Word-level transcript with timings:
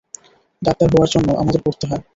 Doctor 0.61 0.87
হওয়ার 0.91 1.09
জন্য 1.13 1.29
আমাদের 1.41 1.61
পড়তে 1.65 1.85
হয়। 1.87 2.03